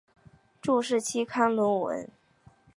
[0.63, 2.09] 注释期刊论文